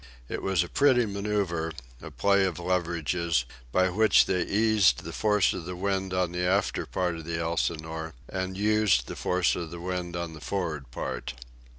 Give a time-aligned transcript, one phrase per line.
[0.27, 5.53] It was a pretty manoeuvre, a play of leverages, by which they eased the force
[5.53, 9.69] of the wind on the after part of the Elsinore and used the force of
[9.69, 11.35] the wind on the for'ard part.